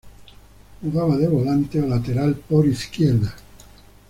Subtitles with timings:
[0.81, 3.35] Jugaba de volante o lateral por izquierda.